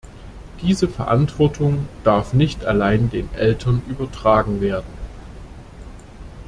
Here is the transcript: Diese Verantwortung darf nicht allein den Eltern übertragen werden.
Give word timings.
Diese 0.63 0.87
Verantwortung 0.87 1.87
darf 2.03 2.33
nicht 2.33 2.65
allein 2.65 3.11
den 3.11 3.29
Eltern 3.35 3.83
übertragen 3.87 4.59
werden. 4.59 4.89